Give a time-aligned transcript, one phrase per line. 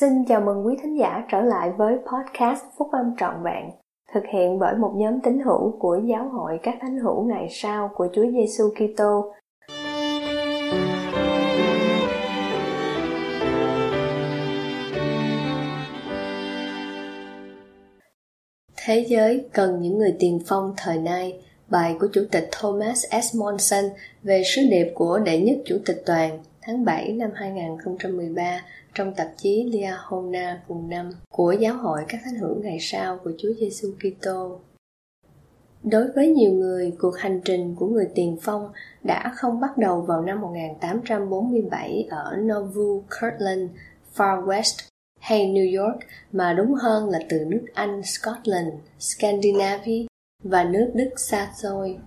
[0.00, 3.70] Xin chào mừng quý thính giả trở lại với podcast Phúc Âm Trọn Vẹn,
[4.14, 7.90] thực hiện bởi một nhóm tín hữu của Giáo hội các thánh hữu ngày sau
[7.94, 9.32] của Chúa Giêsu Kitô.
[18.76, 23.36] Thế giới cần những người tiền phong thời nay, bài của Chủ tịch Thomas S.
[23.36, 23.84] Monson
[24.22, 28.60] về sứ điệp của đệ nhất Chủ tịch Toàn tháng 7 năm 2013
[28.94, 33.32] trong tạp chí Liahona cùng năm của Giáo hội các thánh hữu ngày sau của
[33.38, 34.60] Chúa Giêsu Kitô.
[35.82, 40.00] Đối với nhiều người, cuộc hành trình của người tiền phong đã không bắt đầu
[40.00, 43.70] vào năm 1847 ở Nauvoo, Kirtland,
[44.16, 44.88] Far West
[45.20, 45.98] hay New York
[46.32, 50.06] mà đúng hơn là từ nước Anh, Scotland, Scandinavia
[50.44, 51.98] và nước Đức xa xôi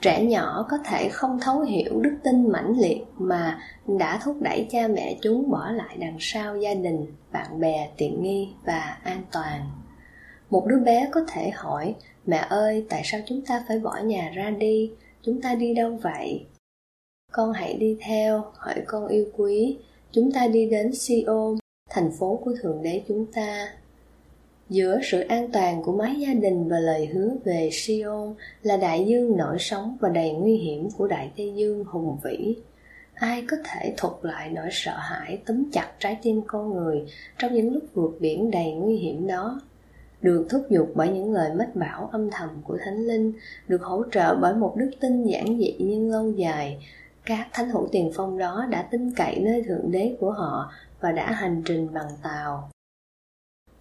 [0.00, 4.66] trẻ nhỏ có thể không thấu hiểu đức tin mãnh liệt mà đã thúc đẩy
[4.70, 9.22] cha mẹ chúng bỏ lại đằng sau gia đình bạn bè tiện nghi và an
[9.32, 9.70] toàn.
[10.50, 11.94] Một đứa bé có thể hỏi
[12.26, 14.92] mẹ ơi tại sao chúng ta phải bỏ nhà ra đi?
[15.22, 16.46] Chúng ta đi đâu vậy?
[17.32, 19.78] Con hãy đi theo hỏi con yêu quý.
[20.12, 21.58] Chúng ta đi đến Siôn,
[21.90, 23.68] thành phố của Thượng Đế chúng ta
[24.68, 29.04] giữa sự an toàn của mái gia đình và lời hứa về Sion là đại
[29.06, 32.56] dương nổi sóng và đầy nguy hiểm của đại tây dương hùng vĩ.
[33.14, 37.04] Ai có thể thuật lại nỗi sợ hãi túm chặt trái tim con người
[37.38, 39.60] trong những lúc vượt biển đầy nguy hiểm đó?
[40.22, 43.32] Được thúc giục bởi những lời mách bảo âm thầm của thánh linh,
[43.68, 46.78] được hỗ trợ bởi một đức tin giản dị nhưng lâu dài,
[47.24, 51.12] các thánh hữu tiền phong đó đã tin cậy nơi thượng đế của họ và
[51.12, 52.70] đã hành trình bằng tàu.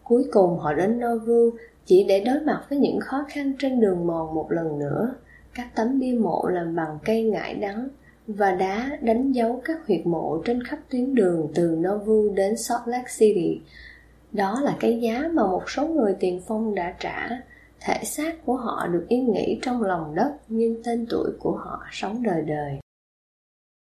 [0.06, 1.50] Cuối cùng họ đến Nauru
[1.86, 5.16] chỉ để đối mặt với những khó khăn trên đường mòn một lần nữa.
[5.54, 7.88] Các tấm bia mộ làm bằng cây ngải đắng
[8.28, 12.88] và đá đánh dấu các huyệt mộ trên khắp tuyến đường từ Nauvoo đến Salt
[12.88, 13.62] Lake City.
[14.32, 17.30] Đó là cái giá mà một số người tiền phong đã trả.
[17.80, 21.86] Thể xác của họ được yên nghỉ trong lòng đất nhưng tên tuổi của họ
[21.92, 22.80] sống đời đời.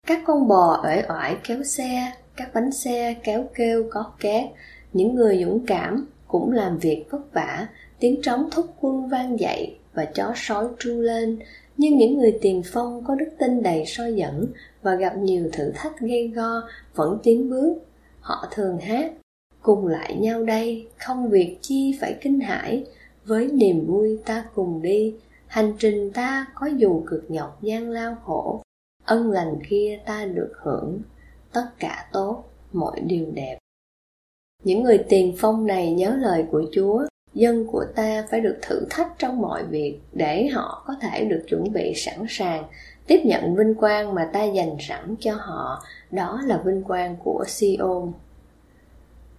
[0.06, 4.44] Các con bò ở oải kéo xe, các bánh xe kéo kêu có két,
[4.92, 7.66] những người dũng cảm cũng làm việc vất vả,
[7.98, 11.38] tiếng trống thúc quân vang dậy và chó sói tru lên.
[11.76, 14.46] Nhưng những người tiền phong có đức tin đầy soi dẫn
[14.82, 16.62] và gặp nhiều thử thách gây go
[16.94, 17.74] vẫn tiến bước.
[18.20, 19.12] Họ thường hát,
[19.62, 22.84] cùng lại nhau đây, không việc chi phải kinh hãi,
[23.24, 25.14] với niềm vui ta cùng đi.
[25.46, 28.62] Hành trình ta có dù cực nhọc gian lao khổ,
[29.04, 31.00] ân lành kia ta được hưởng.
[31.52, 33.58] Tất cả tốt, mọi điều đẹp
[34.64, 38.86] những người tiền phong này nhớ lời của Chúa, dân của ta phải được thử
[38.90, 42.64] thách trong mọi việc để họ có thể được chuẩn bị sẵn sàng
[43.06, 47.44] tiếp nhận vinh quang mà ta dành sẵn cho họ, đó là vinh quang của
[47.48, 48.12] Siôn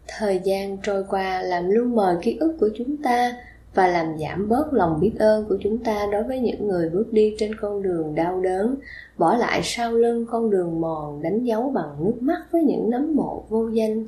[0.08, 3.36] Thời gian trôi qua làm lu mờ ký ức của chúng ta
[3.74, 7.14] và làm giảm bớt lòng biết ơn của chúng ta đối với những người bước
[7.14, 8.76] đi trên con đường đau đớn,
[9.18, 13.16] bỏ lại sau lưng con đường mòn đánh dấu bằng nước mắt với những nấm
[13.16, 14.06] mộ vô danh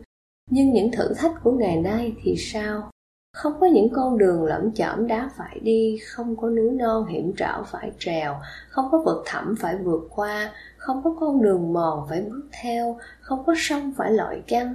[0.49, 2.89] nhưng những thử thách của ngày nay thì sao?
[3.33, 7.33] Không có những con đường lẫm chởm đá phải đi, không có núi non hiểm
[7.37, 8.35] trở phải trèo,
[8.69, 12.97] không có vực thẳm phải vượt qua, không có con đường mòn phải bước theo,
[13.21, 14.73] không có sông phải lội căng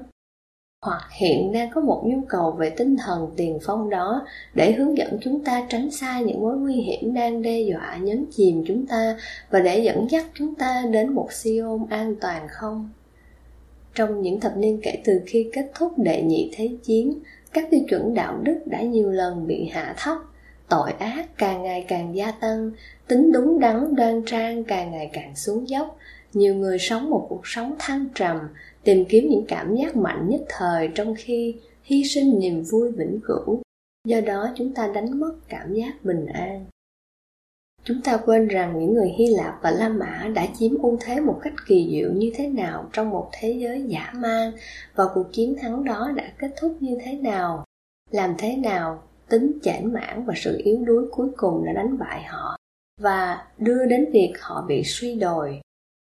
[0.86, 4.98] hoặc hiện đang có một nhu cầu về tinh thần tiền phong đó để hướng
[4.98, 8.86] dẫn chúng ta tránh xa những mối nguy hiểm đang đe dọa, nhấn chìm chúng
[8.86, 9.16] ta
[9.50, 12.90] và để dẫn dắt chúng ta đến một siêu an toàn không?
[13.94, 17.18] Trong những thập niên kể từ khi kết thúc đệ nhị thế chiến,
[17.52, 20.18] các tiêu chuẩn đạo đức đã nhiều lần bị hạ thấp,
[20.68, 22.70] tội ác càng ngày càng gia tăng,
[23.08, 25.96] tính đúng đắn đoan trang càng ngày càng xuống dốc.
[26.32, 28.38] Nhiều người sống một cuộc sống thăng trầm,
[28.84, 33.20] tìm kiếm những cảm giác mạnh nhất thời trong khi hy sinh niềm vui vĩnh
[33.24, 33.62] cửu.
[34.06, 36.66] Do đó chúng ta đánh mất cảm giác bình an.
[37.84, 41.20] Chúng ta quên rằng những người Hy Lạp và La Mã đã chiếm ưu thế
[41.20, 44.52] một cách kỳ diệu như thế nào trong một thế giới giả man
[44.94, 47.64] và cuộc chiến thắng đó đã kết thúc như thế nào.
[48.10, 52.22] Làm thế nào tính chảnh mãn và sự yếu đuối cuối cùng đã đánh bại
[52.22, 52.56] họ
[53.00, 55.60] và đưa đến việc họ bị suy đồi.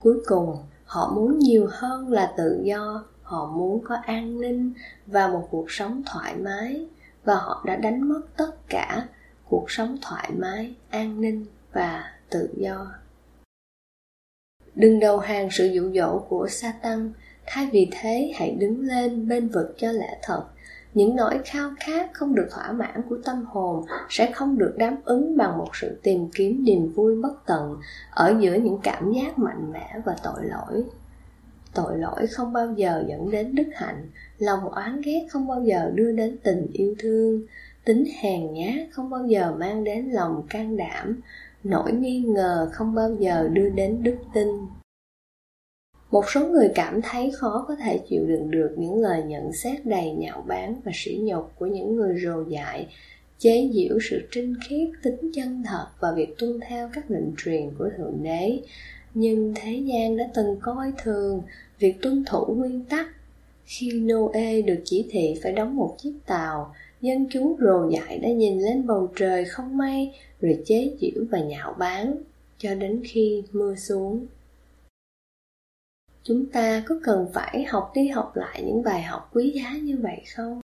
[0.02, 4.72] Cuối cùng, họ muốn nhiều hơn là tự do, họ muốn có an ninh
[5.06, 6.86] và một cuộc sống thoải mái
[7.24, 9.08] và họ đã đánh mất tất cả
[9.48, 12.86] cuộc sống thoải mái, an ninh và tự do.
[14.74, 17.12] Đừng đầu hàng sự dụ dỗ của Satan,
[17.46, 20.44] thay vì thế hãy đứng lên bên vực cho lẽ thật.
[20.94, 24.96] Những nỗi khao khát không được thỏa mãn của tâm hồn sẽ không được đáp
[25.04, 27.76] ứng bằng một sự tìm kiếm niềm vui bất tận
[28.10, 30.84] ở giữa những cảm giác mạnh mẽ và tội lỗi.
[31.74, 35.90] Tội lỗi không bao giờ dẫn đến đức hạnh, lòng oán ghét không bao giờ
[35.94, 37.42] đưa đến tình yêu thương,
[37.84, 41.20] tính hèn nhát không bao giờ mang đến lòng can đảm
[41.64, 44.48] nỗi nghi ngờ không bao giờ đưa đến đức tin.
[46.10, 49.86] Một số người cảm thấy khó có thể chịu đựng được những lời nhận xét
[49.86, 52.88] đầy nhạo báng và sỉ nhục của những người rồ dại,
[53.38, 57.70] chế giễu sự trinh khiết, tính chân thật và việc tuân theo các lệnh truyền
[57.78, 58.60] của thượng đế.
[59.14, 61.42] Nhưng thế gian đã từng coi thường
[61.78, 63.06] việc tuân thủ nguyên tắc.
[63.64, 68.28] Khi noe được chỉ thị phải đóng một chiếc tàu dân chúng rồ dại đã
[68.28, 72.16] nhìn lên bầu trời không mây rồi chế giễu và nhạo báng,
[72.58, 74.26] cho đến khi mưa xuống.
[76.22, 79.98] Chúng ta có cần phải học đi học lại những bài học quý giá như
[80.02, 80.60] vậy không?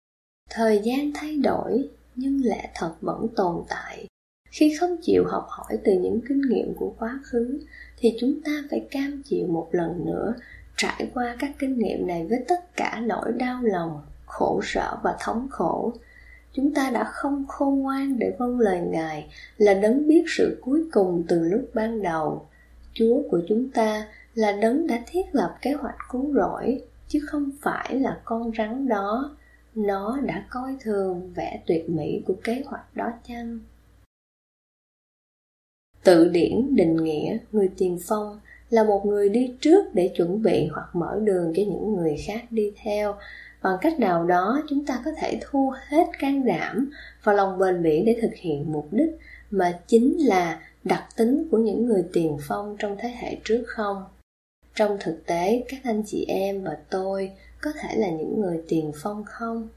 [0.50, 4.08] Thời gian thay đổi, nhưng lẽ thật vẫn tồn tại.
[4.50, 7.60] Khi không chịu học hỏi từ những kinh nghiệm của quá khứ,
[7.98, 10.34] thì chúng ta phải cam chịu một lần nữa,
[10.78, 15.18] trải qua các kinh nghiệm này với tất cả nỗi đau lòng, khổ sở và
[15.20, 15.94] thống khổ
[16.56, 20.84] chúng ta đã không khôn ngoan để vâng lời ngài là đấng biết sự cuối
[20.92, 22.48] cùng từ lúc ban đầu.
[22.94, 27.52] Chúa của chúng ta là đấng đã thiết lập kế hoạch cứu rỗi, chứ không
[27.62, 29.36] phải là con rắn đó.
[29.76, 33.60] Nó đã coi thường vẻ tuyệt mỹ của kế hoạch đó chăng?
[36.04, 40.68] Tự điển định nghĩa, người tiền phong, là một người đi trước để chuẩn bị
[40.68, 43.16] hoặc mở đường cho những người khác đi theo
[43.66, 46.92] bằng cách nào đó, chúng ta có thể thu hết can đảm
[47.24, 49.10] và lòng bền bỉ để thực hiện mục đích
[49.52, 54.04] mà chính là đặc tính của những người tiền phong trong thế hệ trước không?
[54.76, 57.32] Trong thực tế, các anh chị em và tôi
[57.62, 59.70] có thể là những người tiền phong không?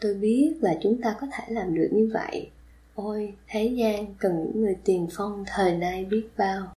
[0.00, 2.50] Tôi biết là chúng ta có thể làm được như vậy.
[2.94, 6.72] Ôi, thế gian cần những người tiền phong thời nay biết bao.